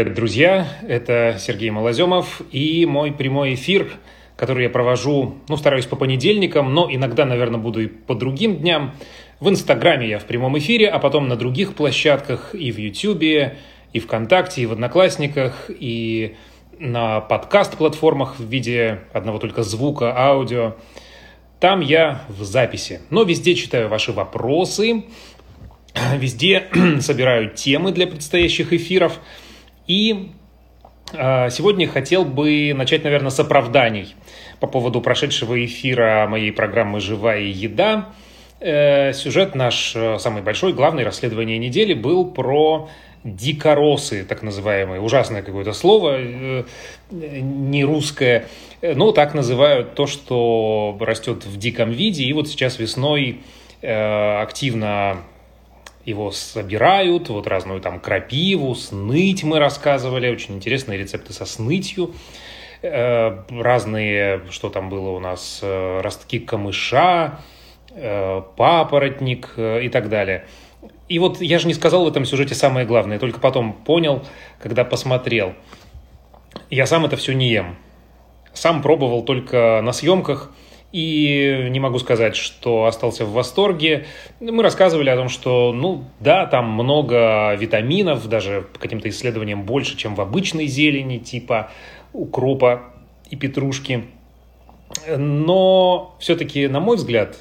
[0.00, 3.92] Друзья, это Сергей Малоземов и мой прямой эфир,
[4.34, 8.96] который я провожу, ну, стараюсь по понедельникам, но иногда, наверное, буду и по другим дням.
[9.38, 13.58] В Инстаграме я в прямом эфире, а потом на других площадках и в Ютьюбе,
[13.92, 16.34] и ВКонтакте, и в Одноклассниках, и
[16.80, 20.74] на подкаст-платформах в виде одного только звука, аудио.
[21.60, 23.00] Там я в записи.
[23.10, 25.04] Но везде читаю ваши вопросы,
[26.16, 26.66] везде
[27.00, 29.20] собираю темы для предстоящих эфиров–
[29.86, 30.30] и
[31.12, 34.14] э, сегодня хотел бы начать, наверное, с оправданий
[34.60, 38.12] по поводу прошедшего эфира моей программы «Живая еда».
[38.66, 42.88] Э, сюжет наш э, самый большой, главный расследование недели был про
[43.22, 45.02] дикоросы, так называемые.
[45.02, 46.64] Ужасное какое-то слово, э,
[47.10, 48.46] не русское,
[48.80, 52.24] но так называют то, что растет в диком виде.
[52.24, 53.40] И вот сейчас весной
[53.82, 55.18] активно
[56.04, 62.14] его собирают, вот разную там крапиву, сныть мы рассказывали, очень интересные рецепты со снытью,
[62.82, 67.40] э, разные, что там было у нас, э, ростки камыша,
[67.90, 70.46] э, папоротник и так далее.
[71.08, 74.24] И вот я же не сказал в этом сюжете самое главное, только потом понял,
[74.58, 75.54] когда посмотрел.
[76.70, 77.76] Я сам это все не ем.
[78.52, 80.50] Сам пробовал только на съемках–
[80.94, 84.06] и не могу сказать, что остался в восторге.
[84.38, 89.96] Мы рассказывали о том, что, ну да, там много витаминов, даже по каким-то исследованиям больше,
[89.96, 91.72] чем в обычной зелени, типа
[92.12, 92.94] укропа
[93.28, 94.04] и петрушки.
[95.16, 97.38] Но все-таки, на мой взгляд,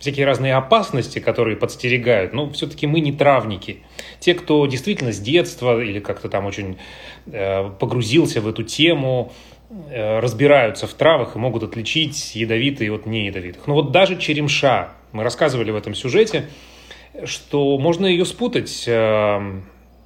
[0.00, 3.84] всякие разные опасности, которые подстерегают, ну, все-таки мы не травники.
[4.18, 6.78] Те, кто действительно с детства или как-то там очень
[7.26, 9.32] э, погрузился в эту тему,
[9.70, 13.66] разбираются в травах и могут отличить ядовитые от неядовитых.
[13.66, 16.46] Но вот даже черемша, мы рассказывали в этом сюжете,
[17.24, 19.60] что можно ее спутать э,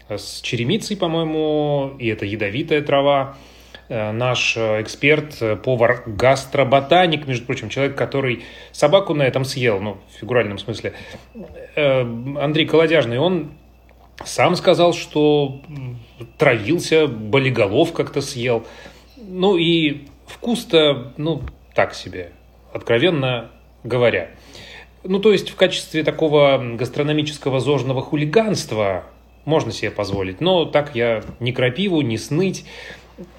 [0.08, 3.36] с черемицей, по-моему, и это ядовитая трава.
[3.88, 10.20] Э, наш эксперт, повар, гастроботаник, между прочим, человек, который собаку на этом съел, ну, в
[10.20, 10.94] фигуральном смысле,
[11.76, 13.52] Андрей Колодяжный, он
[14.24, 15.62] сам сказал, что
[16.36, 18.66] травился, болиголов как-то съел–
[19.26, 21.42] ну и вкус-то, ну,
[21.74, 22.32] так себе,
[22.72, 23.50] откровенно
[23.84, 24.30] говоря.
[25.04, 29.04] Ну, то есть в качестве такого гастрономического зожного хулиганства
[29.44, 30.40] можно себе позволить.
[30.40, 32.64] Но так я ни крапиву, ни сныть,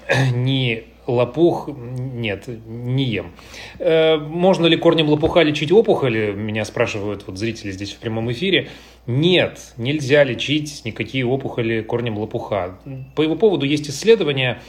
[0.34, 3.32] ни лопух, нет, не ем.
[3.78, 8.68] Э, можно ли корнем лопуха лечить опухоли, меня спрашивают вот зрители здесь в прямом эфире.
[9.06, 12.78] Нет, нельзя лечить никакие опухоли корнем лопуха.
[13.14, 14.62] По его поводу есть исследования,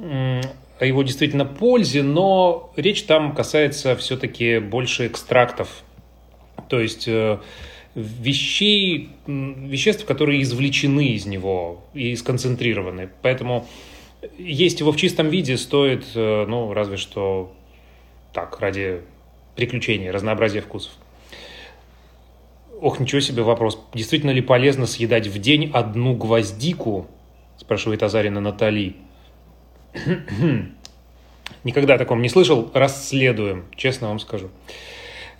[0.00, 5.82] о его действительно пользе, но речь там касается все-таки больше экстрактов,
[6.68, 7.38] то есть э,
[7.94, 13.10] вещей, веществ, которые извлечены из него и сконцентрированы.
[13.22, 13.66] Поэтому
[14.38, 17.52] есть его в чистом виде стоит, э, ну, разве что
[18.32, 19.02] так, ради
[19.56, 20.92] приключений, разнообразия вкусов.
[22.80, 23.78] Ох, ничего себе вопрос.
[23.92, 27.06] Действительно ли полезно съедать в день одну гвоздику?
[27.58, 28.96] Спрашивает Азарина Натали.
[31.64, 32.70] Никогда о таком не слышал.
[32.72, 34.50] Расследуем, честно вам скажу.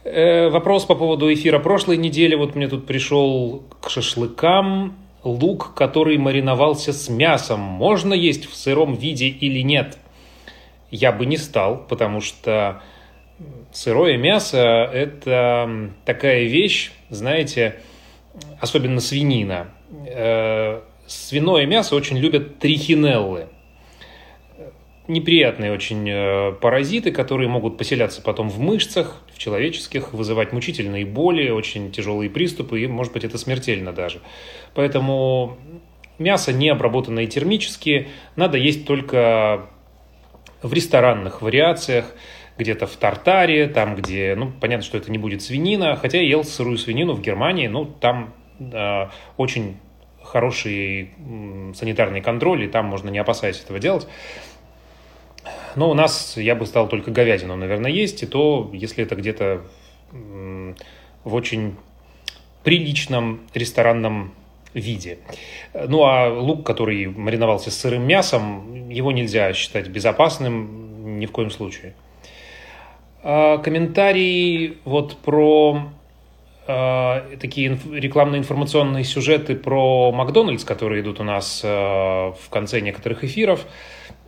[0.05, 2.35] Э, вопрос по поводу эфира прошлой недели.
[2.35, 7.61] Вот мне тут пришел к шашлыкам лук, который мариновался с мясом.
[7.61, 9.99] Можно есть в сыром виде или нет?
[10.91, 12.83] Я бы не стал, потому что
[13.73, 14.59] сырое мясо–
[14.93, 17.77] это такая вещь, знаете,
[18.59, 19.69] особенно свинина.
[20.07, 23.47] Э, свиное мясо очень любят трихинеллы–
[25.11, 31.51] неприятные очень э, паразиты, которые могут поселяться потом в мышцах, в человеческих, вызывать мучительные боли,
[31.51, 34.21] очень тяжелые приступы, и, может быть, это смертельно даже.
[34.75, 35.59] Поэтому
[36.19, 39.67] мясо, не обработанное термически, надо есть только
[40.63, 42.15] в ресторанных вариациях,
[42.57, 46.45] где-то в Тартаре, там, где, ну, понятно, что это не будет свинина, хотя я ел
[46.45, 49.77] сырую свинину в Германии, ну, там э, очень
[50.23, 51.11] хороший
[51.75, 54.07] санитарный контроль, и там можно не опасаясь этого делать.
[55.77, 59.63] Но у нас я бы стал только говядину, наверное, есть, и то, если это где-то
[60.13, 61.77] в очень
[62.65, 64.35] приличном ресторанном
[64.75, 65.19] виде.
[65.75, 71.51] Ну а лук, который мариновался с сырым мясом, его нельзя считать безопасным ни в коем
[71.51, 71.95] случае.
[73.23, 75.91] А, комментарий вот про
[76.67, 83.67] а, такие рекламно-информационные сюжеты про Макдональдс, которые идут у нас а, в конце некоторых эфиров.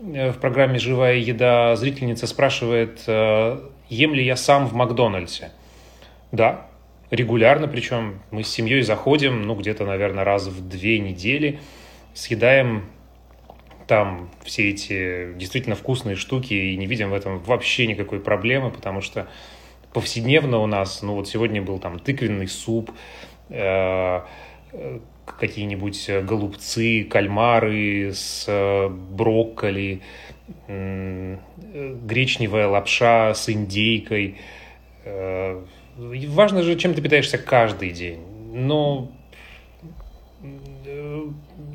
[0.02, 5.52] Э, в программе «Живая еда» зрительница спрашивает, э, ем ли я сам в Макдональдсе.
[6.32, 6.66] Да,
[7.10, 11.60] регулярно, причем мы с семьей заходим, ну, где-то, наверное, раз в две недели,
[12.14, 12.86] съедаем
[13.86, 19.02] там все эти действительно вкусные штуки и не видим в этом вообще никакой проблемы, потому
[19.02, 19.28] что
[19.92, 22.90] повседневно у нас, ну вот сегодня был там тыквенный суп,
[23.50, 24.22] э,
[25.24, 30.02] какие-нибудь голубцы, кальмары с э, брокколи,
[30.66, 31.36] э,
[32.04, 34.36] гречневая лапша с индейкой.
[35.04, 35.62] Э,
[35.96, 38.20] важно же, чем ты питаешься каждый день.
[38.52, 39.12] Но
[40.42, 41.26] э,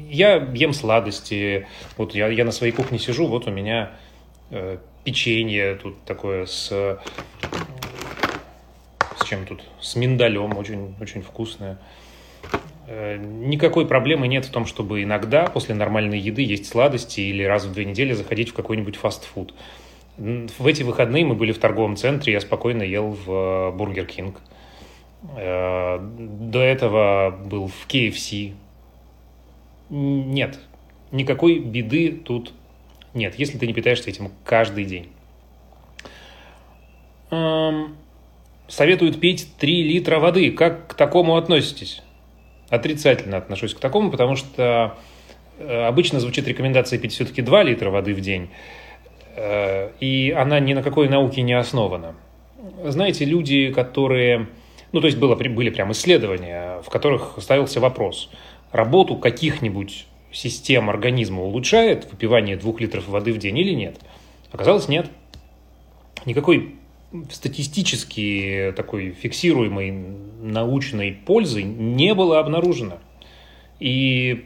[0.09, 1.67] я ем сладости.
[1.97, 3.91] Вот я, я на своей кухне сижу, вот у меня
[4.51, 6.99] э, печенье тут такое с...
[9.17, 9.63] С чем тут?
[9.81, 11.73] С миндалем, очень, очень вкусное.
[11.73, 12.06] Э,
[12.87, 17.73] никакой проблемы нет в том, чтобы иногда после нормальной еды есть сладости или раз в
[17.73, 19.53] две недели заходить в какой-нибудь фастфуд.
[20.17, 24.41] В эти выходные мы были в торговом центре, я спокойно ел в Бургер Кинг.
[25.35, 28.53] Э, до этого был в KFC.
[29.89, 30.59] Нет,
[31.11, 32.53] никакой беды тут
[33.13, 35.09] нет, если ты не питаешься этим каждый день.
[37.31, 37.95] Эм,
[38.67, 40.51] советуют пить 3 литра воды.
[40.51, 42.01] Как к такому относитесь?
[42.69, 44.97] Отрицательно отношусь к такому, потому что
[45.57, 48.49] э, обычно звучит рекомендация пить все-таки 2 литра воды в день,
[49.35, 52.15] э, и она ни на какой науке не основана.
[52.83, 54.47] Знаете, люди, которые...
[54.91, 58.29] Ну, то есть было, были прям исследования, в которых ставился вопрос,
[58.71, 63.99] работу каких-нибудь систем организма улучшает выпивание двух литров воды в день или нет?
[64.51, 65.07] Оказалось, нет.
[66.25, 66.76] Никакой
[67.31, 69.91] статистически такой фиксируемой
[70.41, 72.99] научной пользы не было обнаружено.
[73.79, 74.45] И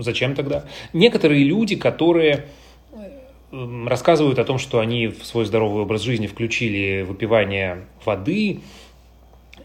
[0.00, 0.64] зачем тогда?
[0.92, 2.46] Некоторые люди, которые
[2.92, 8.60] э, рассказывают о том, что они в свой здоровый образ жизни включили выпивание воды,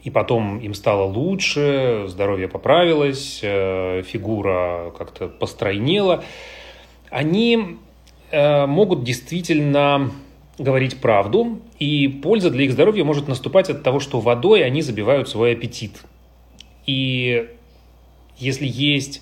[0.03, 6.23] и потом им стало лучше, здоровье поправилось, э, фигура как-то постройнела,
[7.09, 7.77] они
[8.31, 10.11] э, могут действительно
[10.59, 15.29] говорить правду, и польза для их здоровья может наступать от того, что водой они забивают
[15.29, 16.03] свой аппетит.
[16.85, 17.50] И
[18.38, 19.21] если есть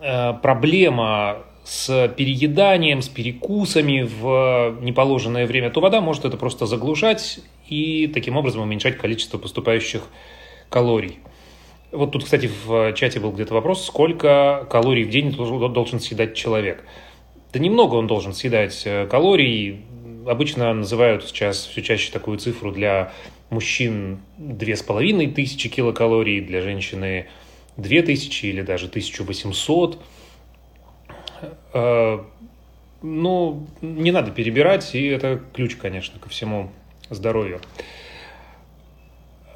[0.00, 7.40] э, проблема с перееданием, с перекусами в неположенное время, то вода может это просто заглушать
[7.68, 10.08] и таким образом уменьшать количество поступающих
[10.68, 11.18] калорий.
[11.92, 16.84] Вот тут, кстати, в чате был где-то вопрос, сколько калорий в день должен съедать человек.
[17.52, 19.84] Да немного он должен съедать э, калорий,
[20.26, 23.12] обычно называют сейчас все чаще такую цифру для
[23.50, 27.28] мужчин две с половиной тысячи килокалорий, для женщины
[27.76, 29.98] две тысячи или даже 1800.
[31.72, 32.18] Э,
[33.02, 36.70] ну, не надо перебирать, и это ключ, конечно, ко всему
[37.10, 37.60] здоровью.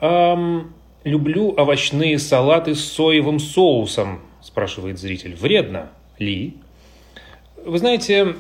[0.00, 0.74] Эм,
[1.04, 5.34] люблю овощные салаты с соевым соусом, спрашивает зритель.
[5.34, 6.56] Вредно ли?
[7.64, 8.36] Вы знаете,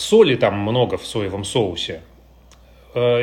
[0.00, 2.00] соли там много в соевом соусе.
[2.94, 3.22] Э,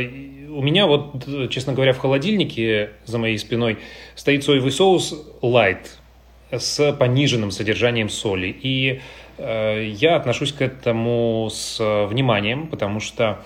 [0.50, 3.78] у меня вот, честно говоря, в холодильнике за моей спиной
[4.16, 5.88] стоит соевый соус light
[6.52, 8.56] с пониженным содержанием соли.
[8.62, 9.02] И
[9.38, 13.44] э, я отношусь к этому с вниманием, потому что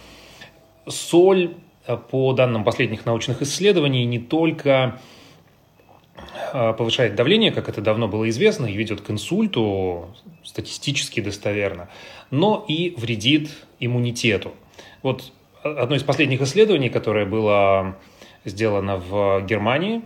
[0.88, 1.54] соль,
[1.88, 5.00] э, по данным последних научных исследований, не только
[6.52, 11.90] повышает давление, как это давно было известно, и ведет к инсульту, статистически достоверно,
[12.30, 13.50] но и вредит
[13.80, 14.52] иммунитету.
[15.02, 15.32] Вот
[15.64, 17.98] одно из последних исследований, которое было
[18.46, 20.02] сделано в Германии,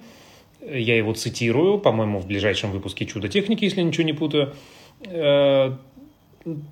[0.61, 4.53] я его цитирую, по-моему, в ближайшем выпуске «Чудо техники», если ничего не путаю.
[5.05, 5.75] Э,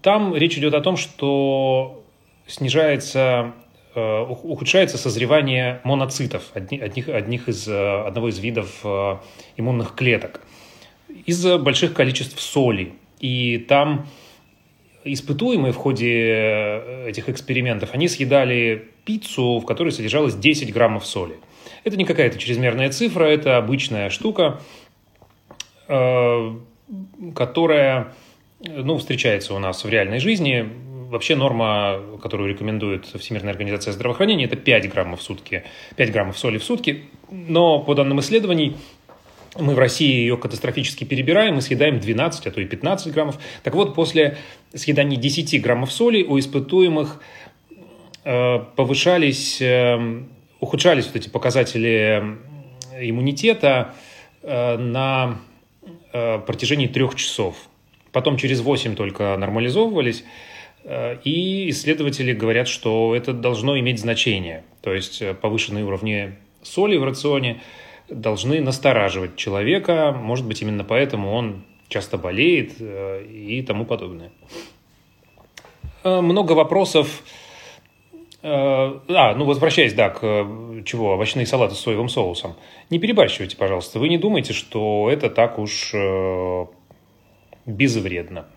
[0.01, 2.03] там речь идет о том, что
[2.47, 3.62] снижается, э,
[3.95, 8.83] ухудшается созревание моноцитов, одних, одних из, э, одного из видов
[9.57, 10.41] иммунных клеток,
[11.25, 12.93] из-за больших количеств соли.
[13.19, 14.07] И там
[15.03, 21.35] испытуемые в ходе э, этих экспериментов, они съедали пиццу, в которой содержалось 10 граммов соли.
[21.83, 24.61] Это не какая-то чрезмерная цифра, это обычная штука,
[25.87, 26.55] э,
[27.35, 28.13] которая
[28.65, 30.69] ну, встречается у нас в реальной жизни.
[31.13, 35.63] Вообще норма, которую рекомендует Всемирная организация здравоохранения, это 5 граммов в сутки,
[35.95, 37.03] 5 граммов соли в сутки.
[37.29, 38.77] Но по данным исследований,
[39.55, 43.37] мы в России ее катастрофически перебираем и съедаем 12, а то и 15 граммов.
[43.61, 44.39] Так вот, после
[44.73, 47.21] съедания 10 граммов соли у испытуемых
[48.23, 50.23] э, повышались, э,
[50.61, 52.23] ухудшались вот эти показатели
[52.99, 53.93] иммунитета
[54.41, 55.37] э, на
[56.11, 57.55] э, протяжении трех часов.
[58.11, 60.23] Потом через 8 только нормализовывались.
[60.83, 64.63] Э, и исследователи говорят, что это должно иметь значение.
[64.81, 67.61] То есть э, повышенные уровни соли в рационе–
[68.09, 70.11] должны настораживать человека.
[70.11, 74.31] Может быть, именно поэтому он часто болеет и тому подобное.
[76.03, 77.23] Много вопросов.
[78.41, 80.19] А, ну возвращаясь, да, к
[80.85, 82.55] чего, овощные салаты с соевым соусом.
[82.89, 83.99] Не перебарщивайте, пожалуйста.
[83.99, 85.93] Вы не думайте, что это так уж
[87.65, 88.47] безвредно.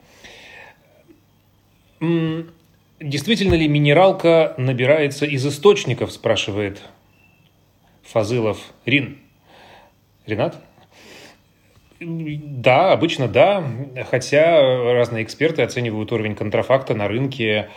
[2.00, 6.80] Действительно ли минералка набирается из источников, спрашивает
[8.02, 9.18] Фазылов Рин.
[10.26, 10.62] Ренат?
[12.00, 13.64] Да, обычно да,
[14.10, 17.70] хотя разные эксперты оценивают уровень контрафакта на рынке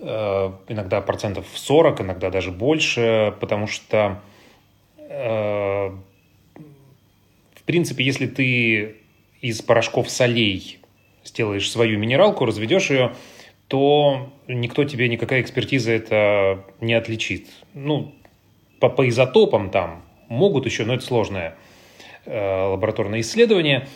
[0.00, 4.20] э, иногда процентов 40, иногда даже больше, потому что,
[4.98, 5.90] э,
[7.54, 8.96] в принципе, если ты
[9.40, 10.78] из порошков солей
[11.24, 13.14] сделаешь свою минералку, разведешь ее,
[13.68, 17.48] то никто тебе, никакая экспертиза это не отличит.
[17.72, 18.14] Ну,
[18.80, 21.56] по, по изотопам там могут еще, но это сложное
[22.26, 23.88] э, лабораторное исследование.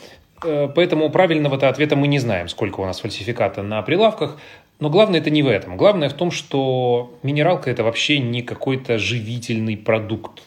[0.44, 4.38] Э, поэтому правильного-то ответа мы не знаем, сколько у нас фальсификата на прилавках.
[4.80, 5.76] Но главное это не в этом.
[5.76, 10.42] Главное в том, что минералка это вообще не какой-то живительный продукт.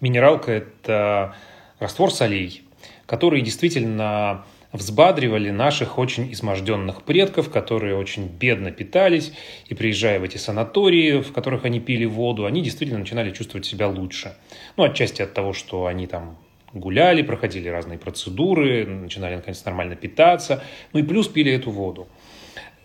[0.00, 1.34] Минералка это
[1.78, 2.62] раствор солей,
[3.06, 9.32] которые действительно взбадривали наших очень изможденных предков, которые очень бедно питались,
[9.68, 13.88] и приезжая в эти санатории, в которых они пили воду, они действительно начинали чувствовать себя
[13.88, 14.36] лучше.
[14.76, 16.36] Ну, отчасти от того, что они там
[16.72, 22.08] гуляли, проходили разные процедуры, начинали наконец нормально питаться, ну и плюс пили эту воду.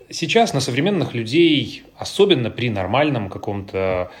[0.08, 4.12] Сейчас на современных людей, особенно при нормальном каком-то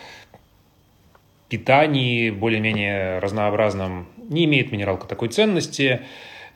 [1.48, 6.00] питании, более-менее разнообразном, не имеет минералка такой ценности–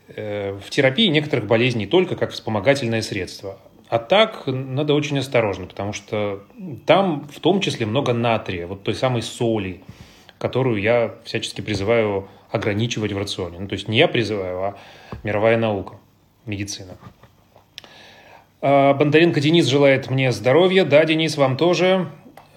[0.08, 3.58] в терапии некоторых болезней только как вспомогательное средство.
[3.88, 6.42] А так надо очень осторожно, потому что
[6.86, 9.82] там в том числе много натрия, вот той самой соли,
[10.38, 13.58] которую я всячески призываю ограничивать в рационе.
[13.58, 14.78] Ну, то есть не я призываю, а
[15.22, 15.96] мировая наука,
[16.46, 16.96] медицина.
[18.60, 20.84] А, Бондаренко Денис желает мне здоровья.
[20.84, 22.08] Да, Денис, вам тоже.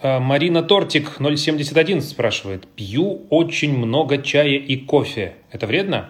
[0.02, 2.68] А, Марина Тортик 071 спрашивает.
[2.68, 5.36] Пью очень много чая и кофе.
[5.52, 6.10] Это вредно?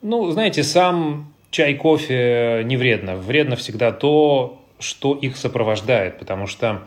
[0.00, 3.16] Ну, знаете, сам чай, кофе не вредно.
[3.16, 6.86] Вредно всегда то, что их сопровождает, потому что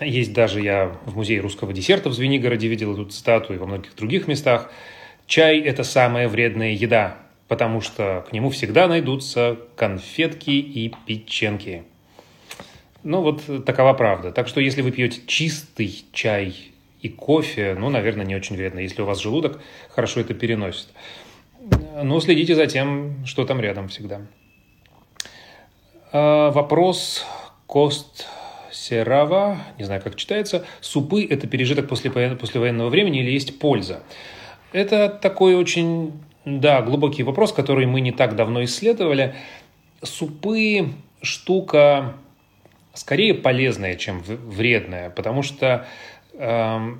[0.00, 3.94] есть даже я в музее русского десерта в Звенигороде видел эту цитату и во многих
[3.94, 4.70] других местах.
[5.26, 11.84] Чай– это самая вредная еда, потому что к нему всегда найдутся конфетки и печеньки.
[13.04, 14.32] Ну, вот такова правда.
[14.32, 16.56] Так что, если вы пьете чистый чай
[17.00, 18.80] и кофе, ну, наверное, не очень вредно.
[18.80, 20.88] Если у вас желудок хорошо это переносит.
[22.02, 24.22] Ну, следите за тем, что там рядом всегда.
[26.12, 27.24] А, вопрос
[27.66, 28.26] Кост
[28.72, 30.64] Серава, не знаю, как читается.
[30.80, 34.02] Супы– это пережиток после, послевоенного времени или есть польза?
[34.72, 36.12] Это такой очень,
[36.44, 39.34] да, глубокий вопрос, который мы не так давно исследовали.
[40.02, 40.88] Супы–
[41.22, 42.14] штука
[42.94, 45.86] скорее полезная, чем вредная, потому что
[46.34, 46.94] э,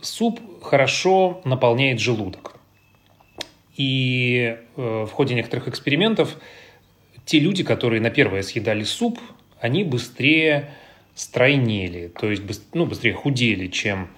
[0.00, 2.56] суп хорошо наполняет желудок.
[3.76, 6.36] И э, в ходе некоторых экспериментов
[7.24, 9.18] те люди, которые на первое съедали суп,
[9.60, 10.70] они быстрее
[11.14, 12.42] стройнели, то есть
[12.74, 14.08] ну, быстрее худели, чем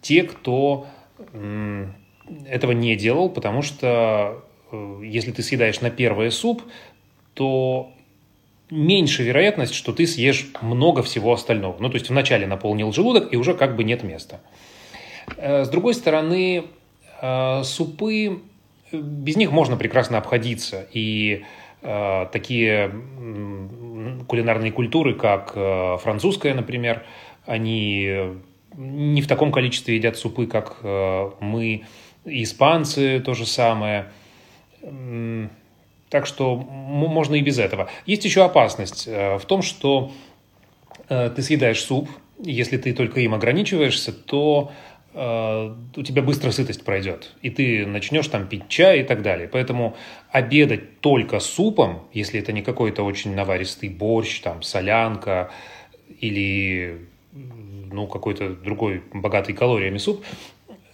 [0.00, 0.86] те, кто
[2.46, 6.62] этого не делал, потому что э, если ты съедаешь на первое суп,
[7.34, 7.92] то
[8.70, 11.76] меньше вероятность, что ты съешь много всего остального.
[11.80, 14.40] Ну, то есть вначале наполнил желудок, и уже как бы нет места.
[15.36, 16.64] Э, с другой стороны,
[17.64, 18.42] супы
[18.92, 20.86] без них можно прекрасно обходиться.
[20.92, 21.44] И
[21.82, 22.90] э, такие
[24.26, 27.04] кулинарные культуры, как э, французская, например,
[27.46, 28.38] они
[28.76, 31.84] не в таком количестве едят супы, как э, мы,
[32.24, 34.06] испанцы то же самое.
[36.10, 37.90] Так что можно и без этого.
[38.06, 40.12] Есть еще опасность э, в том, что
[41.08, 42.08] э, ты съедаешь суп,
[42.42, 44.70] если ты только им ограничиваешься, то
[45.18, 49.48] у тебя быстро сытость пройдет, и ты начнешь там пить чай и так далее.
[49.48, 49.96] Поэтому
[50.30, 55.50] обедать только супом, если это не какой-то очень наваристый борщ, там, солянка
[56.20, 60.24] или ну, какой-то другой богатый калориями суп,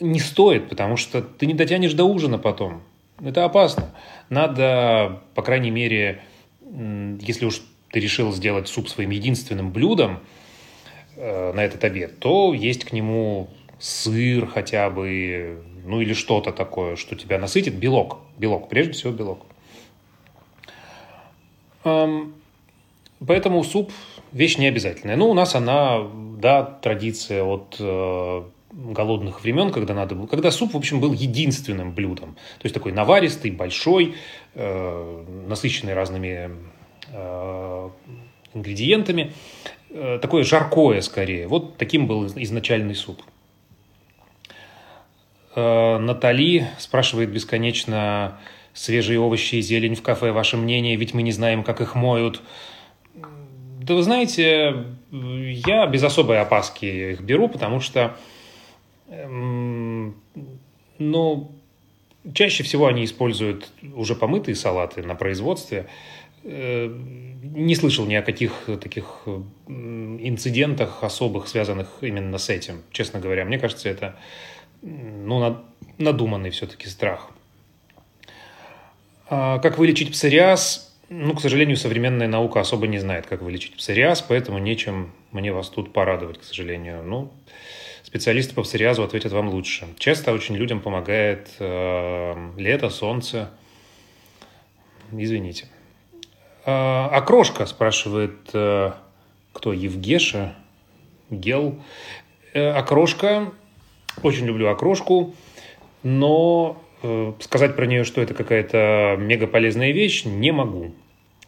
[0.01, 2.83] не стоит, потому что ты не дотянешь до ужина потом.
[3.23, 3.91] Это опасно.
[4.31, 6.23] Надо, по крайней мере,
[7.21, 10.21] если уж ты решил сделать суп своим единственным блюдом
[11.17, 13.51] э, на этот обед, то есть к нему
[13.85, 18.19] сыр хотя бы, ну или что-то такое, что тебя насытит, белок.
[18.39, 19.45] Белок, прежде всего белок.
[23.27, 23.93] Поэтому суп–
[24.33, 25.17] вещь не обязательная.
[25.17, 26.01] Ну, у нас она,
[26.39, 31.93] да, традиция от э, голодных времен, когда надо было, когда суп, в общем, был единственным
[31.93, 32.35] блюдом.
[32.59, 34.15] То есть такой наваристый, большой,
[34.55, 36.51] э, насыщенный разными
[37.13, 37.91] э,
[38.55, 39.33] ингредиентами.
[39.91, 41.49] Э, такое жаркое скорее.
[41.49, 43.23] Вот таким был изначальный суп.
[45.55, 48.39] Э, Натали спрашивает бесконечно
[48.73, 52.43] свежие овощи и зелень в кафе, ваше мнение, ведь мы не знаем, как их моют.
[53.81, 58.17] Да вы знаете, я без особой опаски их беру, потому что,
[59.09, 60.17] эм,
[60.99, 61.53] ну,
[62.33, 65.87] чаще всего они используют уже помытые салаты на производстве.
[66.43, 66.89] Э,
[67.43, 69.29] не слышал ни о каких таких
[69.69, 73.45] инцидентах особых, связанных именно с этим, честно говоря.
[73.45, 74.17] Мне кажется, это
[74.85, 75.65] ну,
[75.99, 77.31] надуманный все-таки страх.
[79.29, 80.95] А как вылечить псориаз?
[81.09, 85.69] Ну, к сожалению, современная наука особо не знает, как вылечить псориаз, поэтому нечем мне вас
[85.69, 87.03] тут порадовать, к сожалению.
[87.03, 87.33] Ну,
[88.03, 89.87] специалисты по псориазу ответят вам лучше.
[89.99, 93.51] Часто очень людям помогает э, лето, солнце.
[95.13, 95.67] Извините.
[96.67, 98.93] А, окрошка, спрашивает э,
[99.53, 99.73] кто?
[99.73, 100.55] Евгеша?
[101.31, 101.83] Гел.
[102.53, 103.53] Э, окрошка.
[104.23, 105.35] Очень люблю окрошку,
[106.03, 110.93] но э, сказать про нее, что это какая-то мега полезная вещь, не могу.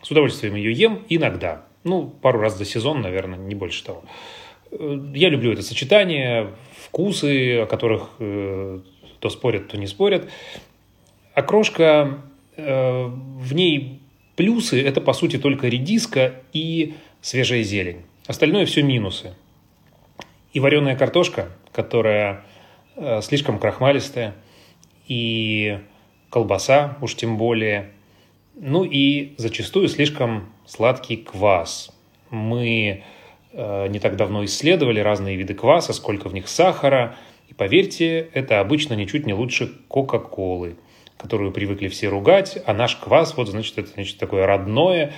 [0.03, 1.65] С удовольствием ее ем иногда.
[1.85, 4.03] Ну, пару раз за сезон, наверное, не больше того.
[4.71, 6.53] Э, я люблю это сочетание,
[6.85, 8.81] вкусы, о которых э,
[9.21, 10.29] то спорят, то не спорят.
[11.35, 12.21] Окрошка,
[12.57, 14.01] э, в ней
[14.37, 18.03] плюсы– это, по сути, только редиска и свежая зелень.
[18.27, 19.35] Остальное все минусы.
[20.53, 22.45] И вареная картошка, которая
[23.23, 24.35] слишком крахмалистая,
[25.07, 25.79] и
[26.31, 27.93] колбаса, уж тем более,
[28.55, 31.91] ну и зачастую слишком сладкий квас.
[32.31, 33.05] Мы
[33.53, 37.17] э, не так давно исследовали разные виды кваса, сколько в них сахара,
[37.49, 40.77] и поверьте, это обычно ничуть не лучше Кока-Колы–
[41.17, 45.15] которую привыкли все ругать, а наш квас, вот, значит, это значит, такое родное,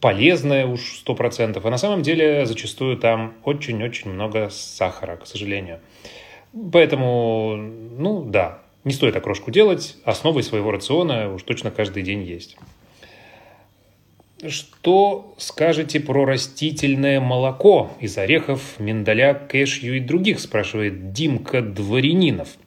[0.00, 1.64] полезное уж сто процентов.
[1.64, 5.80] А на самом деле зачастую там очень-очень много сахара, к сожалению.
[6.72, 12.56] Поэтому, ну да, не стоит окрошку делать, основой своего рациона уж точно каждый день есть.
[14.46, 22.48] Что скажете про растительное молоко из орехов, миндаля, кэшью и других, спрашивает Димка Дворянинов–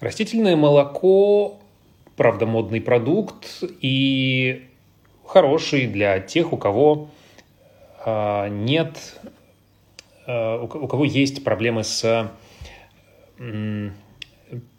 [0.00, 1.58] Растительное молоко,
[2.16, 4.68] правда, модный продукт и
[5.26, 7.10] хороший для тех, у кого
[8.06, 9.18] э, нет,
[10.28, 12.04] у кого есть проблемы с,
[13.38, 13.90] э,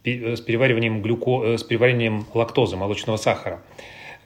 [0.03, 3.61] с перевариванием глюко, э, с перевариванием лактозы, молочного сахара.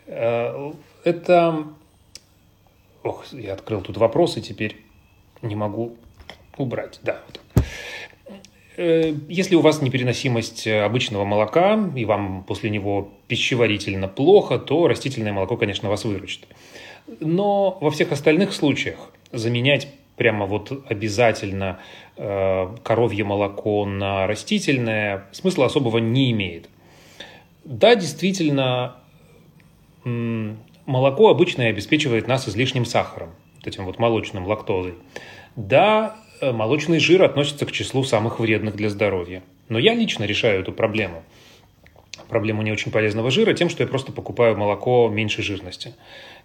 [0.06, 1.66] Э, это,
[3.04, 4.78] ох, я открыл тут вопросы, теперь
[5.42, 5.96] не могу
[6.58, 7.22] убрать, да.
[7.26, 7.66] Вот.
[8.76, 14.88] Э, если у вас непереносимость э, обычного молока, и вам после него пищеварительно плохо, то
[14.88, 16.48] растительное молоко, конечно, вас выручит.
[17.20, 21.80] Но во всех остальных случаях заменять прямо вот обязательно
[22.17, 26.69] э, коровье молоко на растительное смысла особого не имеет.
[27.63, 28.97] Да, действительно,
[30.04, 34.95] молоко обычно обеспечивает нас излишним сахаром, вот этим вот молочным лактозой.
[35.56, 39.43] Да, Э, молочный жир относится к числу самых вредных для здоровья.
[39.69, 41.23] Но я лично решаю эту проблему.
[42.28, 45.93] Проблему не очень полезного жира тем, что я просто покупаю молоко меньшей жирности.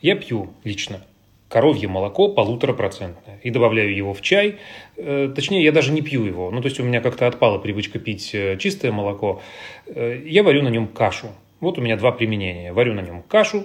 [0.00, 1.02] Я пью лично
[1.48, 4.58] коровье молоко полуторапроцентное и добавляю его в чай.
[4.96, 6.50] Э, точнее, я даже не пью его.
[6.50, 9.40] Ну, то есть у меня как-то отпала привычка пить э, чистое молоко.
[9.86, 11.28] Я варю на нем кашу.
[11.60, 12.72] Вот у меня два применения.
[12.72, 13.64] Варю на нем кашу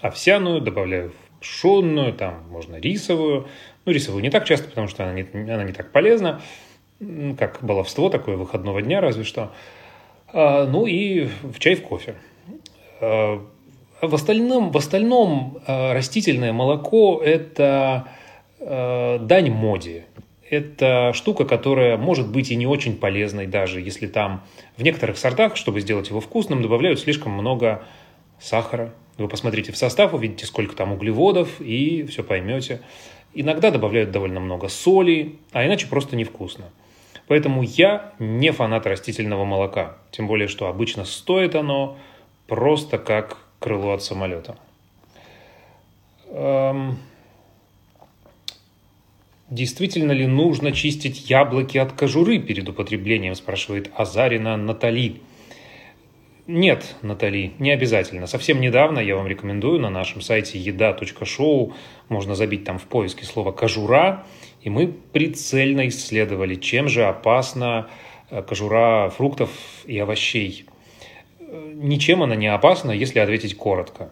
[0.00, 3.48] овсяную, добавляю пшенную, там можно рисовую,
[3.84, 6.40] ну, рисовую не так часто, потому что она не, она не так полезна,
[7.38, 9.52] как баловство такое выходного дня разве что.
[10.32, 12.16] А, ну и в чай, в кофе.
[14.00, 18.08] В остальном, в остальном а, растительное молоко– это
[18.60, 20.06] а, дань моде.
[20.48, 24.44] Это штука, которая может быть и не очень полезной, даже если там
[24.76, 27.84] в некоторых сортах, чтобы сделать его вкусным, добавляют слишком много
[28.38, 28.94] сахара.
[29.18, 32.80] Вы посмотрите в состав, увидите, сколько там углеводов, и все поймете.
[33.34, 36.66] Иногда добавляют довольно много соли, а иначе просто невкусно.
[37.26, 39.98] Поэтому я не фанат растительного молока.
[40.12, 41.98] Тем более, что обычно стоит оно
[42.46, 44.56] просто как крыло от самолета.
[46.30, 46.98] Эм...
[49.50, 55.22] Действительно ли нужно чистить яблоки от кожуры перед употреблением, спрашивает Азарина Натали.
[56.46, 58.26] Нет, Натали, не обязательно.
[58.26, 61.72] Совсем недавно я вам рекомендую на нашем сайте еда.шоу,
[62.10, 64.26] можно забить там в поиске слово «кожура»,
[64.60, 67.88] и мы прицельно исследовали, чем же опасна
[68.30, 69.50] э, кожура фруктов
[69.86, 70.66] и овощей.
[71.50, 74.10] Ничем она не опасна, если ответить коротко.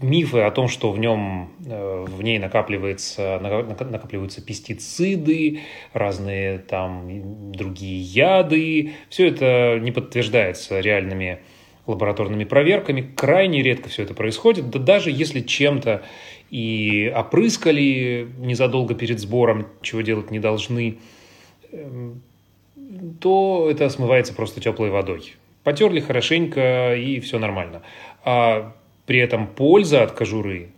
[0.00, 5.60] Мифы о том, что в нем, э, в ней накапливается, накапливаются пестициды,
[5.92, 11.38] разные там другие яды, все это не подтверждается реальными
[11.86, 13.12] лабораторными проверками.
[13.14, 14.70] Крайне редко все это происходит.
[14.70, 16.02] Да даже если чем-то
[16.50, 20.98] и опрыскали незадолго перед сбором, чего делать не должны,
[21.70, 22.20] эм,
[23.20, 25.34] то это смывается просто теплой водой.
[25.64, 27.82] Потерли хорошенько, и все нормально.
[28.24, 28.74] А
[29.06, 30.70] при этом польза от кожуры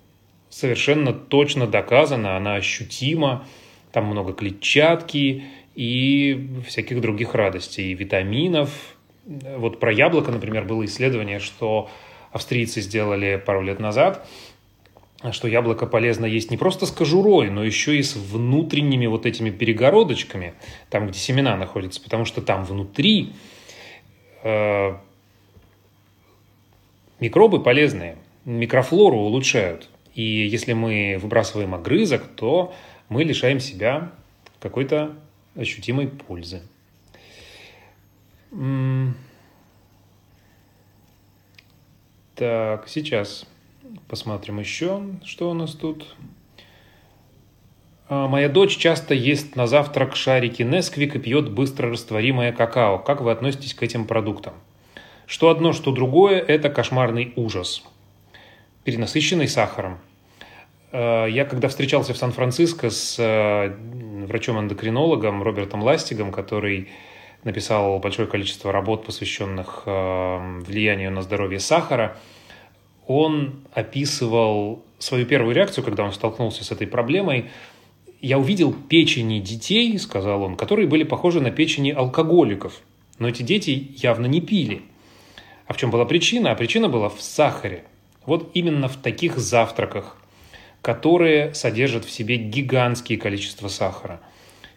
[0.50, 3.46] совершенно точно доказана, она ощутима,
[3.92, 5.44] там много клетчатки
[5.74, 8.70] и всяких других радостей, витаминов.
[9.24, 11.88] Вот про яблоко, например, было исследование, что
[12.30, 14.26] австрийцы сделали пару лет назад–
[15.32, 19.50] что яблоко полезно есть не просто с кожурой, но еще и с внутренними вот этими
[19.50, 20.54] перегородочками,
[20.90, 23.32] там, где семена находятся, потому что там внутри
[24.44, 24.96] э,
[27.18, 29.90] микробы полезные, микрофлору улучшают.
[30.14, 32.72] И если мы выбрасываем огрызок, то
[33.08, 34.12] мы лишаем себя
[34.60, 35.16] какой-то
[35.56, 36.62] ощутимой пользы.
[42.36, 43.46] Так, сейчас
[44.08, 46.14] Посмотрим еще, что у нас тут.
[48.14, 52.98] А, моя дочь часто ест на завтрак шарики Несквик и пьет быстро растворимое какао.
[52.98, 54.54] Как вы относитесь к этим продуктам?
[55.26, 57.82] Что одно, что другое– это кошмарный ужас.
[58.84, 59.98] Перенасыщенный сахаром.
[60.92, 63.76] А, я когда встречался в Сан-Франциско с а,
[64.28, 66.90] врачом-эндокринологом Робертом Ластигом, который
[67.42, 72.16] написал большое количество работ, посвященных влиянию на здоровье сахара–
[73.06, 77.50] он описывал свою первую реакцию, когда он столкнулся с этой проблемой.
[78.24, 82.80] «Я увидел печени детей,— сказал он,— которые были похожи на печени алкоголиков.
[83.18, 84.80] Но эти дети явно не пили.
[85.66, 86.50] А в чем была причина?
[86.50, 87.84] А причина была в сахаре.
[88.24, 90.16] Вот именно в таких завтраках,
[90.80, 94.20] которые содержат в себе гигантские количества сахара.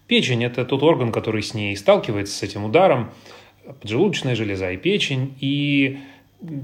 [0.08, 3.12] Печень– это тот орган, который с ней сталкивается, с этим ударом,
[3.80, 6.00] поджелудочная железа и печень, и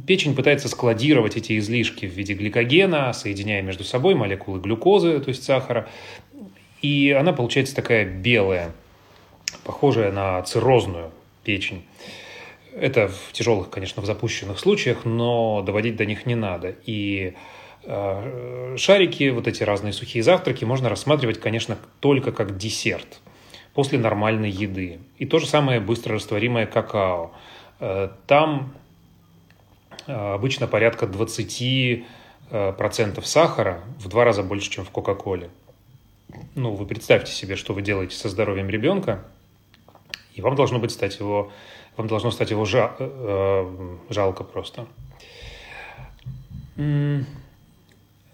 [0.06, 5.44] Печень пытается складировать эти излишки в виде гликогена, соединяя между собой молекулы глюкозы, то есть
[5.44, 5.90] сахара.
[6.84, 8.72] И она получается такая белая,
[9.64, 11.10] похожая на циррозную
[11.44, 11.84] печень.
[12.76, 16.76] Это в тяжелых, конечно, в запущенных случаях, но доводить до них не надо.
[16.86, 17.34] И
[17.84, 23.20] э, шарики, вот эти разные сухие завтраки можно рассматривать, конечно, только как десерт
[23.74, 25.00] после нормальной еды.
[25.18, 27.32] И то же самое быстрорастворимое какао.
[27.80, 28.74] Э, там
[30.08, 32.04] Э, обычно порядка 20%
[32.50, 35.50] э, процентов сахара, в два раза больше, чем в Кока-Коле.
[36.56, 39.24] Ну, вы представьте себе, что вы делаете со здоровьем ребенка,
[40.34, 41.52] и вам должно быть стать его,
[41.98, 44.88] вам должно стать его жа, э, жалко просто.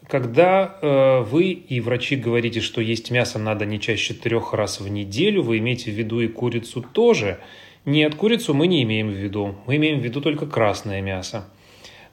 [0.08, 4.88] Когда э, вы и врачи говорите, что есть мясо надо не чаще трех раз в
[4.88, 7.40] неделю, вы имеете в виду и курицу тоже?
[7.86, 9.56] Нет, курицу мы не имеем в виду.
[9.68, 11.48] Мы имеем в виду только красное мясо.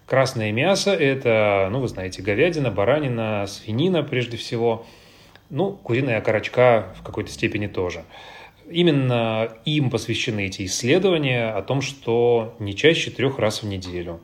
[0.05, 4.87] Красное мясо– это, ну, вы знаете, говядина, баранина, свинина прежде всего.
[5.50, 8.04] Ну, куриная окорочка в какой-то степени тоже.
[8.68, 14.20] Именно им посвящены эти исследования о том, что не чаще трех раз в неделю.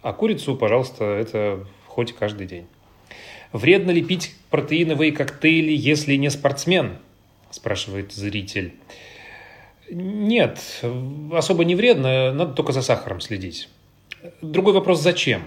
[0.00, 2.66] А курицу, пожалуйста, это хоть каждый день.
[3.52, 6.98] Вредно ли пить протеиновые коктейли, если не спортсмен?
[7.50, 8.74] Спрашивает зритель.
[9.90, 10.60] Нет,
[11.32, 13.68] особо не вредно, надо только за сахаром следить.
[14.40, 15.42] Другой вопрос, зачем?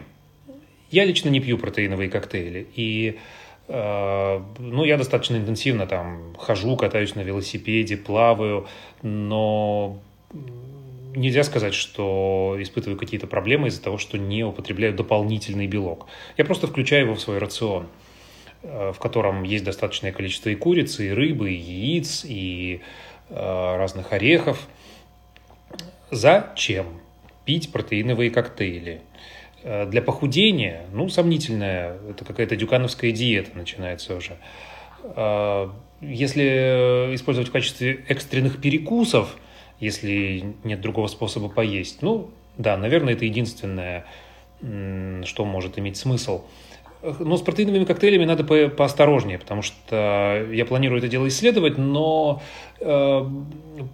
[0.91, 2.67] Я лично не пью протеиновые коктейли.
[2.75, 3.19] И
[3.67, 8.67] ну, я достаточно интенсивно там хожу, катаюсь на велосипеде, плаваю,
[9.01, 9.99] но
[11.15, 16.07] нельзя сказать, что испытываю какие-то проблемы из-за того, что не употребляю дополнительный белок.
[16.37, 17.87] Я просто включаю его в свой рацион,
[18.63, 22.81] э, в котором есть достаточное количество и курицы, и рыбы, и яиц, и
[23.29, 24.67] э, разных орехов.
[26.11, 26.85] Зачем?
[27.47, 29.01] пить протеиновые коктейли.
[29.67, 34.37] Э, для похудения, ну, сомнительная, это какая-то дюкановская диета начинается уже.
[35.03, 39.35] Э, если использовать в качестве экстренных перекусов,
[39.81, 44.05] если нет другого способа поесть, ну, да, наверное, это единственное,
[44.61, 46.45] что может иметь смысл.
[47.19, 52.41] Но с протеиновыми коктейлями надо по поосторожнее, потому что я планирую это дело исследовать, но
[52.79, 53.29] э,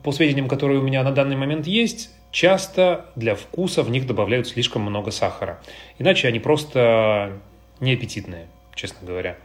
[0.04, 4.48] по сведениям, которые у меня на данный момент есть, часто для вкуса в них добавляют
[4.48, 5.62] слишком много сахара.
[6.00, 7.40] Иначе они просто
[7.80, 9.38] неаппетитные, честно говоря.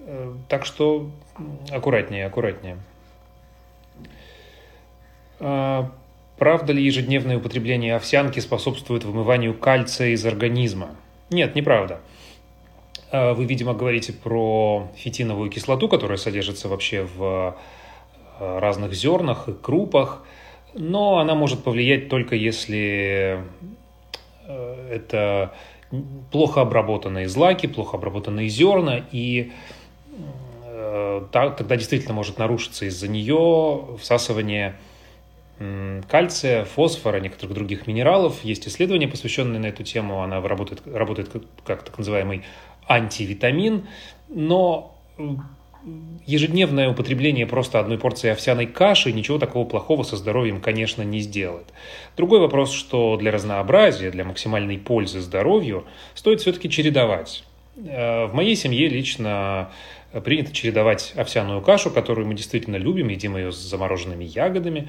[0.00, 1.10] Э, так что
[1.72, 2.76] аккуратнее, аккуратнее.
[5.40, 5.90] А,
[6.36, 10.96] правда ли ежедневное употребление овсянки способствует вымыванию кальция из организма?
[11.30, 12.00] Нет, неправда.
[13.10, 17.56] А, вы, видимо, говорите про фитиновую кислоту, которая содержится вообще в
[18.38, 20.22] а, разных зернах и крупах
[20.74, 23.40] но она может повлиять только если
[24.46, 25.54] э, это
[26.30, 29.52] плохо обработанные злаки, плохо обработанные зерна, и
[30.64, 34.76] э, тогда действительно может нарушиться из-за нее всасывание
[36.08, 38.42] кальция, фосфора, некоторых других минералов.
[38.42, 40.22] Есть исследования, посвященные на эту тему.
[40.22, 41.30] Она работает, работает
[41.64, 42.42] как так называемый
[42.88, 43.86] антивитамин,
[44.28, 44.98] но
[46.26, 51.66] ежедневное употребление просто одной порции овсяной каши ничего такого плохого со здоровьем, конечно, не сделает.
[52.16, 57.44] Другой вопрос, что для разнообразия, для максимальной пользы здоровью стоит все-таки чередовать.
[57.76, 59.70] Э, в моей семье лично
[60.24, 64.88] принято чередовать овсяную кашу, которую мы действительно любим, едим ее с замороженными ягодами,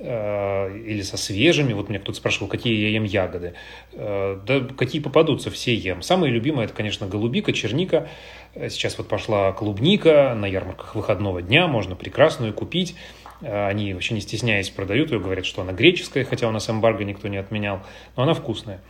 [0.00, 1.72] или со свежими.
[1.72, 3.54] Вот меня кто-то спрашивал, какие я ем ягоды.
[3.92, 6.02] Э, да какие попадутся, все ем.
[6.02, 8.08] Самые любимые это, конечно, голубика, черника.
[8.54, 12.94] Э, сейчас вот пошла клубника на ярмарках выходного дня, можно прекрасную купить.
[13.40, 17.28] Они вообще не стесняясь продают ее, говорят, что она греческая, хотя у нас эмбарго никто
[17.28, 17.82] не отменял,
[18.16, 18.80] но она вкусная.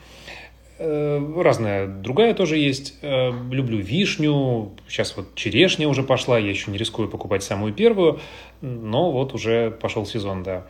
[0.78, 2.94] Разная другая тоже есть.
[3.02, 4.72] Люблю вишню.
[4.86, 6.38] Сейчас вот черешня уже пошла.
[6.38, 8.20] Я еще не рискую покупать самую первую.
[8.62, 10.66] Но вот уже пошел сезон, да.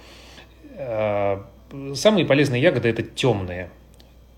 [0.79, 1.41] Э,
[1.95, 3.69] самые полезные ягоды– это темные.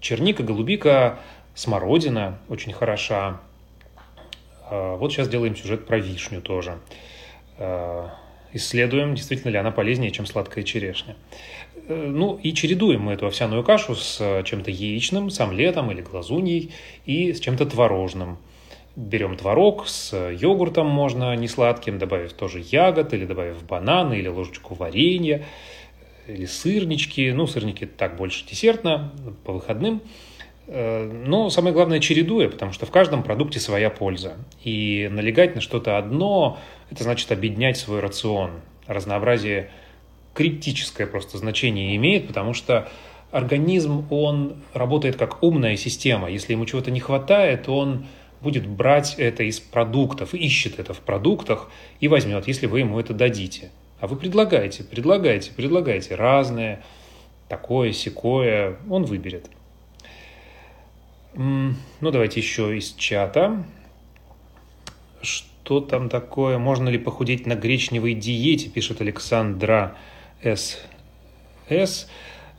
[0.01, 1.19] Черника, голубика,
[1.55, 3.41] смородина очень хороша.
[4.71, 6.79] Э, вот сейчас делаем сюжет про вишню тоже.
[7.59, 8.09] Э,
[8.55, 11.15] исследуем, действительно ли она полезнее, чем сладкая черешня.
[11.89, 16.73] Ну и чередуем мы эту овсяную кашу с чем-то яичным, с омлетом или глазуньей
[17.05, 18.39] и с чем-то творожным.
[18.97, 24.75] Берем творог с йогуртом можно не сладким, добавив тоже ягод или добавив бананы или ложечку
[24.75, 25.45] варенья
[26.35, 27.33] или сырнички.
[27.33, 29.13] Ну, сырники так больше десертно,
[29.45, 30.03] по выходным.
[30.67, 34.37] Э, но самое главное чередуя, потому что в каждом продукте своя польза.
[34.63, 36.59] И налегать на что-то одно,
[36.91, 38.61] это значит объединять свой рацион.
[38.87, 39.71] Разнообразие
[40.35, 42.89] критическое просто значение имеет, потому что
[43.31, 46.31] организм, он работает как умная система.
[46.31, 48.07] Если ему чего-то не хватает, он
[48.41, 53.13] будет брать это из продуктов, ищет это в продуктах и возьмет, если вы ему это
[53.13, 53.71] дадите.
[54.01, 56.83] А вы предлагаете, предлагаете, предлагаете разное,
[57.49, 59.51] такое, секое, он выберет.
[61.35, 63.63] Ну, давайте еще из чата.
[65.23, 66.59] Что там такое?
[66.59, 69.97] Можно ли похудеть на гречневой диете, пишет Александра
[70.43, 70.83] С.
[71.69, 72.09] С.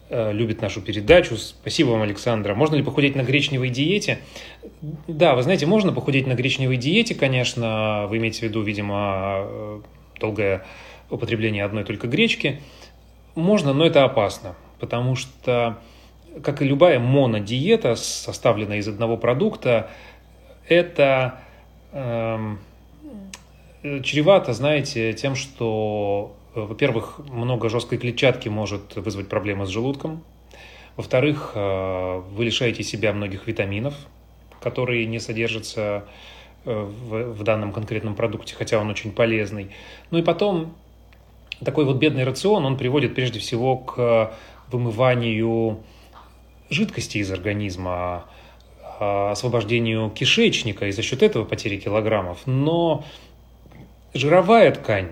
[0.10, 1.38] Э, любит нашу передачу.
[1.38, 2.54] Спасибо вам, Александра.
[2.54, 4.20] Можно ли похудеть на гречневой диете?
[5.08, 8.08] Да, вы знаете, можно похудеть на гречневой диете, конечно.
[8.10, 9.82] Вы имеете в виду, видимо, э,
[10.20, 10.66] долгое
[11.12, 12.62] употребление одной только гречки.
[13.36, 15.78] Можно, но это опасно, потому что,
[16.44, 19.90] как и любая монодиета, составленная из одного продукта,
[20.68, 21.40] это
[21.92, 22.56] э,
[24.04, 30.24] чревато, знаете, тем, что, во-первых, много жесткой клетчатки может вызвать проблемы с желудком.
[30.98, 33.94] Во-вторых, э, вы лишаете себя многих витаминов,
[34.62, 36.06] которые не содержатся
[36.66, 39.72] э, в, в данном конкретном продукте, хотя он очень полезный.
[40.12, 40.76] Ну и потом
[41.64, 44.34] такой вот бедный рацион, он приводит прежде всего к
[44.72, 45.84] вымыванию
[46.70, 48.26] жидкости из организма,
[49.00, 52.40] а, освобождению кишечника и за счет этого потери килограммов.
[52.46, 53.04] Но
[54.14, 55.10] жировая ткань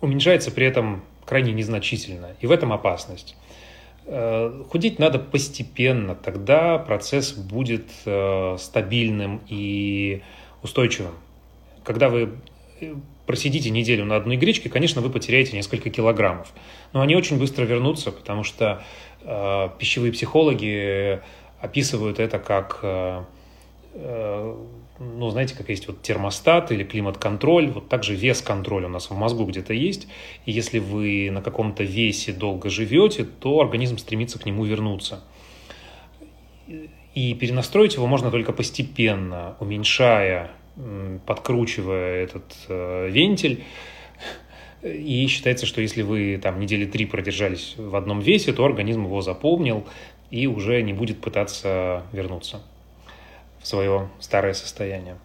[0.00, 3.36] уменьшается при этом крайне незначительно, и в этом опасность.
[4.06, 10.22] Э, худеть надо постепенно, тогда процесс будет э, стабильным и
[10.62, 11.14] устойчивым.
[11.84, 12.30] Когда вы
[12.80, 12.94] э,
[13.30, 16.52] просидите неделю на одной гречке, конечно, вы потеряете несколько килограммов.
[16.92, 18.82] Но они очень быстро вернутся, потому что
[19.22, 21.20] э, пищевые психологи
[21.60, 23.22] описывают это как, э,
[23.94, 24.56] э,
[24.98, 29.44] ну, знаете, как есть вот термостат или климат-контроль, вот также вес-контроль у нас в мозгу
[29.44, 30.08] где-то есть.
[30.44, 35.22] И если вы на каком-то весе долго живете, то организм стремится к нему вернуться.
[37.14, 40.50] И перенастроить его можно только постепенно, уменьшая
[41.26, 43.64] подкручивая этот э, вентиль.
[44.82, 49.20] И считается, что если вы там недели три продержались в одном весе, то организм его
[49.20, 49.86] запомнил
[50.30, 52.62] и уже не будет пытаться вернуться
[53.60, 55.16] в свое старое состояние.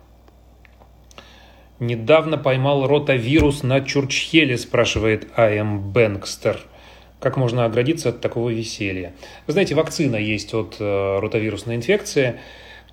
[1.80, 5.92] Недавно поймал ротавирус на Чурчхеле, спрашивает А.М.
[5.92, 6.60] Бэнкстер.
[7.20, 9.14] Как можно оградиться от такого веселья?
[9.48, 12.40] Вы знаете, вакцина есть от э, ротавирусной инфекции,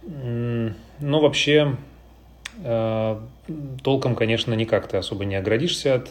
[0.02, 1.91] но вообще э,
[3.82, 6.10] толком, конечно, никак ты особо не оградишься от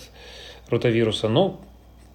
[0.70, 1.60] ротавируса, но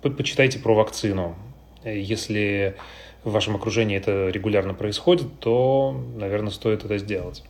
[0.02, 1.36] почитайте про вакцину.
[1.84, 2.76] Если
[3.24, 7.44] в вашем окружении это регулярно происходит, то, наверное, стоит это сделать.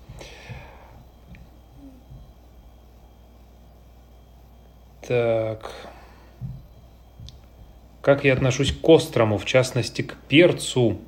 [5.06, 5.70] Так.
[8.02, 10.98] Как я отношусь к острому, в частности, к перцу?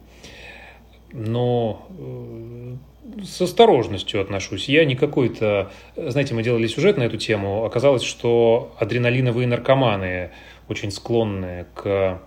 [1.12, 2.76] Но э,
[3.24, 4.68] с осторожностью отношусь.
[4.68, 5.70] Я не какой-то...
[5.96, 7.64] Знаете, мы делали сюжет на эту тему.
[7.64, 10.30] Оказалось, что адреналиновые наркоманы
[10.68, 12.20] очень склонны к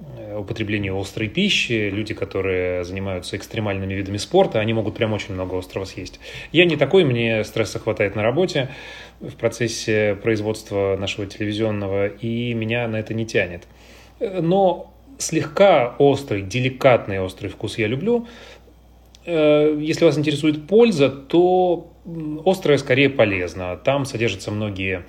[0.00, 5.58] э, употреблению острой пищи, люди, которые занимаются экстремальными видами спорта, они могут прям очень много
[5.58, 6.18] острого съесть.
[6.50, 8.70] Я не такой, мне стресса хватает на работе
[9.20, 13.64] в процессе производства нашего телевизионного, и меня на это не тянет
[14.20, 18.26] но слегка острый, деликатный острый вкус я люблю.
[19.26, 21.90] Э, если вас интересует польза, то
[22.44, 23.76] острое скорее полезно.
[23.76, 25.04] Там содержатся многие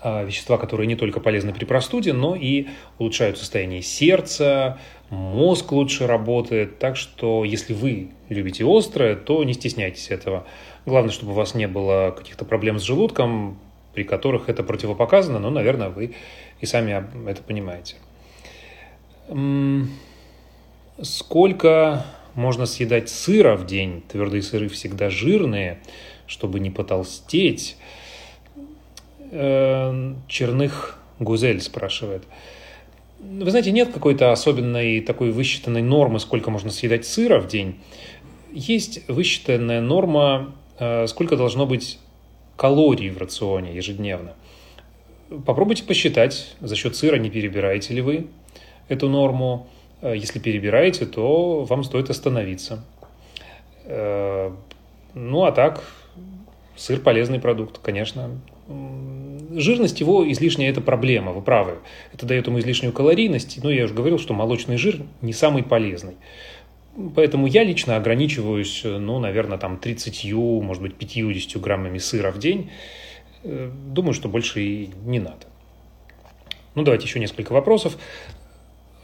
[0.00, 2.66] а, вещества, которые не только полезны при простуде, но и
[2.98, 4.78] улучшают состояние сердца,
[5.10, 6.78] мозг лучше работает.
[6.78, 10.46] Так что, если вы любите острое, то не стесняйтесь этого.
[10.86, 13.58] Главное, чтобы у вас не было каких-то проблем с желудком,
[13.94, 16.14] при которых это противопоказано, но, наверное, вы
[16.60, 17.96] и сами это понимаете.
[21.02, 22.04] Сколько
[22.38, 24.02] можно съедать сыра в день?
[24.08, 25.80] Твердые сыры всегда жирные,
[26.26, 27.76] чтобы не потолстеть.
[29.30, 32.22] Э, черных Гузель спрашивает.
[33.18, 37.80] Вы знаете, нет какой-то особенной такой высчитанной нормы, сколько можно съедать сыра в день.
[38.52, 41.98] Есть высчитанная норма, э, сколько должно быть
[42.56, 44.34] калорий в рационе ежедневно.
[45.44, 48.28] Попробуйте посчитать, за счет сыра не перебираете ли вы
[48.88, 49.68] эту норму.
[50.00, 52.84] Э, если перебираете, то вам стоит остановиться.
[53.84, 54.52] Э,
[55.14, 55.82] ну, а так,
[56.76, 58.30] сыр полезный продукт, конечно.
[59.50, 61.78] Жирность его излишняя– это проблема, вы правы.
[62.12, 63.58] Это дает ему излишнюю калорийность.
[63.62, 66.16] Но я уже говорил, что молочный жир не самый полезный.
[67.14, 72.70] Поэтому я лично ограничиваюсь, ну, наверное, там 30, может быть, 50 граммами сыра в день.
[73.44, 75.46] Э, думаю, что больше и не надо.
[76.74, 77.96] Ну, давайте еще несколько вопросов.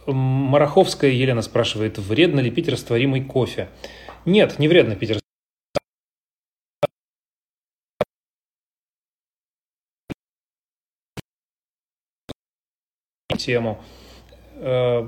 [0.07, 3.69] Мараховская Елена спрашивает, вредно ли пить растворимый кофе?
[4.25, 5.19] Нет, не вредно пить
[13.45, 13.81] тему.
[14.57, 15.07] Э,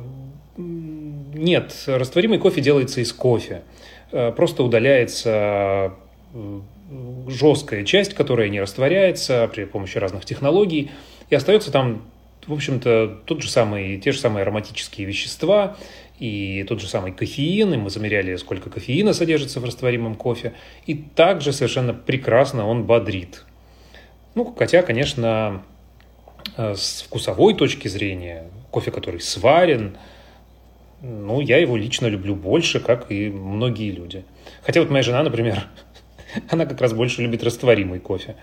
[0.56, 3.62] нет, растворимый кофе делается из кофе.
[4.12, 5.94] Э, просто удаляется
[6.34, 6.60] э,
[7.28, 10.90] жесткая часть, которая не растворяется при помощи разных технологий,
[11.30, 12.04] и остается там,
[12.46, 15.76] в общем-то, тот же самый, те же самые ароматические вещества
[16.18, 20.54] и тот же самый кофеин, и мы замеряли, сколько кофеина содержится в растворимом кофе,
[20.86, 23.44] и также совершенно прекрасно он бодрит.
[24.34, 25.62] Ну, хотя, конечно,
[26.56, 29.96] э, с вкусовой точки зрения, кофе, который сварен,
[31.02, 34.24] ну, я его лично люблю больше, как и многие люди.
[34.62, 35.66] Хотя вот моя жена, например,
[36.48, 38.36] она как раз больше любит растворимый кофе.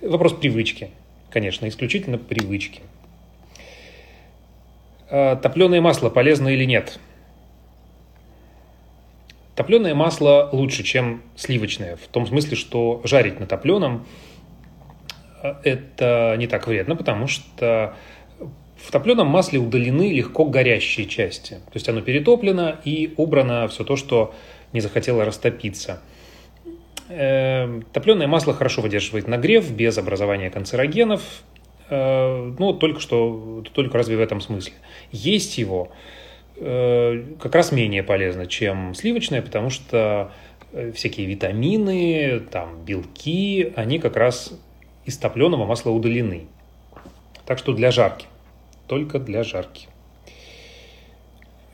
[0.00, 0.90] Вопрос привычки,
[1.30, 2.82] конечно, исключительно привычки.
[5.10, 6.98] А, Топленое масло полезно или нет?
[9.56, 14.06] Топленое масло лучше, чем сливочное, в том смысле, что жарить на топленом
[15.42, 17.94] а, это не так вредно, потому что
[18.76, 21.54] в топленом масле удалены легко горящие части.
[21.54, 24.34] То есть оно перетоплено и убрано все то, что
[24.72, 26.00] не захотело растопиться.
[27.08, 31.22] Эм, Топленое масло хорошо выдерживает нагрев без образования канцерогенов.
[31.90, 34.74] Э, ну, только что, только разве в этом смысле.
[35.10, 35.90] Есть его
[36.56, 40.32] э, как раз менее полезно, чем сливочное, потому что
[40.72, 44.52] э, всякие витамины, там, белки, они как раз
[45.04, 46.46] из топленого масла удалены.
[47.44, 48.26] Так что для жарки
[48.86, 49.88] только для жарки.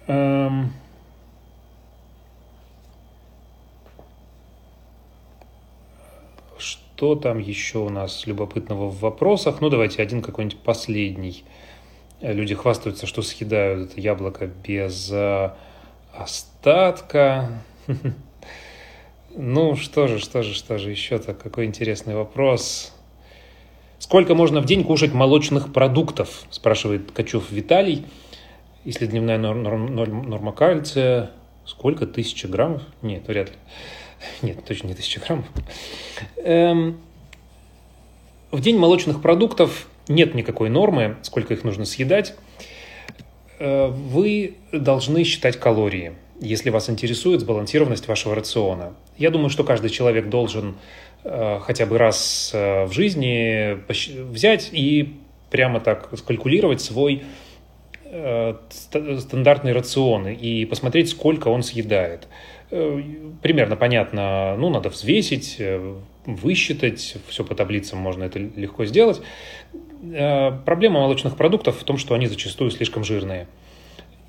[0.07, 0.73] Эм...
[6.97, 9.61] Что там еще у нас любопытного в вопросах?
[9.61, 11.45] Ну, давайте один какой-нибудь последний.
[12.23, 15.51] Люди хвастаются, что съедают это яблоко без э,
[16.15, 17.51] остатка.
[19.39, 22.95] Ну, что же, что же, что же, еще-то какой интересный вопрос.
[23.99, 28.07] Сколько можно в день кушать молочных продуктов, спрашивает Ткачев Виталий.
[28.85, 31.33] Если дневная норма кальция,
[31.67, 32.07] сколько?
[32.07, 32.81] Тысяча граммов?
[33.03, 33.57] Нет, вряд ли.
[34.43, 35.47] Нет, точно не тысяча граммов.
[36.39, 37.01] Эм,
[38.51, 42.35] в день молочных продуктов нет никакой нормы, сколько их нужно съедать.
[43.59, 48.95] Э, вы должны считать калории, если вас интересует сбалансированность вашего рациона.
[49.17, 50.77] Я думаю, что каждый человек должен
[51.25, 53.79] э, хотя бы раз э, в жизни
[54.31, 55.15] взять и
[55.51, 57.23] прямо так скалькулировать свой
[58.71, 62.29] стандартный рацион и посмотреть, сколько он съедает.
[62.69, 65.61] Примерно понятно, ну, надо взвесить,
[66.27, 69.21] высчитать, все по таблицам можно это легко сделать.
[70.13, 73.47] Э, проблема молочных продуктов в том, что они зачастую слишком жирные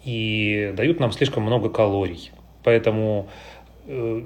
[0.06, 2.32] и дают нам слишком много калорий.
[2.64, 3.28] Поэтому
[3.88, 4.22] э,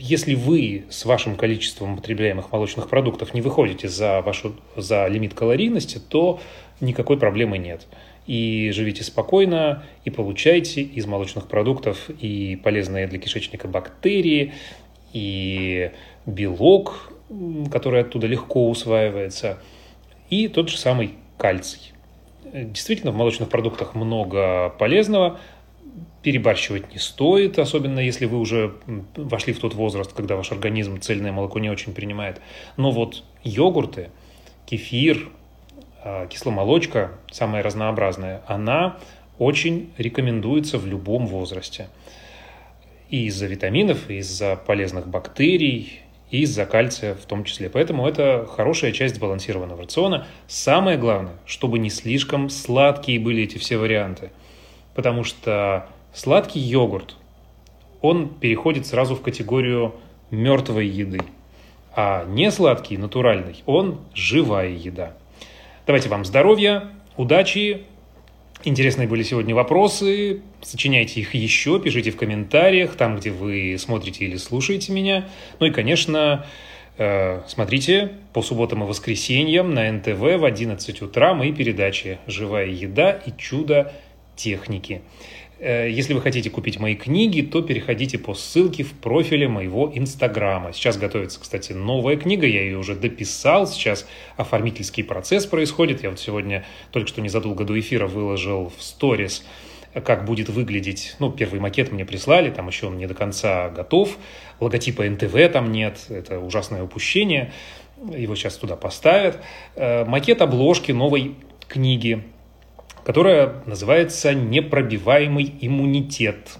[0.00, 5.98] если вы с вашим количеством потребляемых молочных продуктов не выходите за, вашу, за лимит калорийности,
[5.98, 6.40] то
[6.80, 7.86] никакой проблемы нет.
[8.26, 14.52] И живите спокойно, и получайте из молочных продуктов и полезные для кишечника бактерии,
[15.12, 15.90] и
[16.26, 17.12] белок,
[17.70, 19.58] который оттуда легко усваивается–
[20.32, 21.92] и тот же самый кальций.
[22.54, 25.38] Действительно, в молочных продуктах много полезного,
[26.22, 28.74] перебарщивать не стоит, особенно если вы уже
[29.14, 32.40] вошли в тот возраст, когда ваш организм цельное молоко не очень принимает.
[32.78, 34.08] Но вот йогурты,
[34.64, 35.28] кефир,
[36.30, 38.96] кисломолочка, самая разнообразная, она
[39.38, 41.88] очень рекомендуется в любом возрасте.
[43.08, 46.00] И из-за витаминов, и из-за полезных бактерий,
[46.30, 47.68] и из-за кальция в том числе.
[47.68, 50.26] Поэтому это хорошая часть сбалансированного рациона.
[50.46, 54.30] Самое главное, чтобы не слишком сладкие были эти все варианты.
[54.94, 57.16] Потому что сладкий йогурт,
[58.00, 59.94] он переходит сразу в категорию
[60.30, 61.20] мертвой еды.
[61.94, 65.14] А не сладкий, натуральный, он живая еда.
[65.84, 67.84] Давайте вам здоровья, удачи,
[68.64, 70.42] Интересные были сегодня вопросы.
[70.60, 75.28] Сочиняйте их еще, пишите в комментариях, там, где вы смотрите или слушаете меня.
[75.58, 76.46] Ну и, конечно,
[76.96, 83.10] э, смотрите по субботам и воскресеньям на НТВ в 11 утра мои передачи «Живая еда»
[83.10, 83.92] и «Чудо
[84.36, 85.02] техники».
[85.62, 90.72] Э, если вы хотите купить мои книги, то переходите по ссылке в профиле моего Инстаграма.
[90.72, 96.02] Сейчас готовится, кстати, новая книга, я ее уже дописал, сейчас оформительский процесс происходит.
[96.02, 99.44] Я вот сегодня только что незадолго до эфира выложил в сторис
[100.06, 104.16] как будет выглядеть, ну, первый макет мне прислали, там еще он не до конца готов,
[104.58, 107.52] логотипа НТВ там нет, это ужасное упущение,
[108.16, 109.38] его сейчас туда поставят.
[109.76, 111.34] Э, макет обложки новой
[111.68, 112.24] книги
[113.04, 116.58] которая называется «Непробиваемый иммунитет».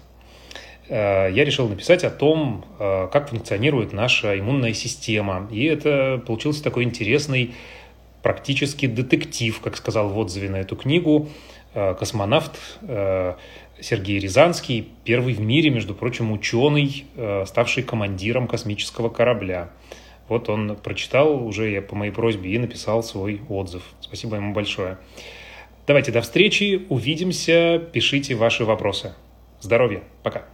[0.89, 5.47] Э, я решил написать о том, э, как функционирует наша иммунная система.
[5.51, 7.53] И это получился такой интересный
[8.21, 11.29] практически детектив, как сказал в отзыве на эту книгу
[11.73, 12.59] э, космонавт
[13.81, 17.05] Сергей Рязанский, первый в мире, между прочим, ученый,
[17.45, 19.71] ставший командиром космического корабля.
[20.29, 23.83] Вот он прочитал уже по моей просьбе и написал свой отзыв.
[23.99, 24.99] Спасибо ему большое.
[25.85, 29.13] Давайте до встречи, увидимся, пишите ваши вопросы.
[29.59, 30.45] Здоровья, пока.